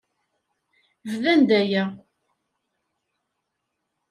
Bdan-d 1.11 1.49
aya. 1.59 1.83